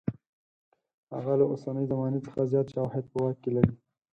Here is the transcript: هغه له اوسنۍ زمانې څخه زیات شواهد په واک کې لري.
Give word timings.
هغه 1.13 1.33
له 1.39 1.45
اوسنۍ 1.51 1.83
زمانې 1.91 2.19
څخه 2.25 2.49
زیات 2.51 2.67
شواهد 2.73 3.03
په 3.11 3.17
واک 3.23 3.37
کې 3.43 3.49
لري. 3.55 3.73